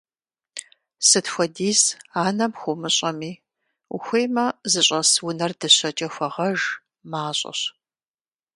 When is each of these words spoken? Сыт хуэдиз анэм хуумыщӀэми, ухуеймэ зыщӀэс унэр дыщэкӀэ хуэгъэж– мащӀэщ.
Сыт 1.07 1.25
хуэдиз 1.31 1.81
анэм 2.25 2.51
хуумыщӀэми, 2.59 3.31
ухуеймэ 3.95 4.45
зыщӀэс 4.71 5.09
унэр 5.27 5.51
дыщэкӀэ 5.59 6.07
хуэгъэж– 6.13 6.61
мащӀэщ. 7.11 7.59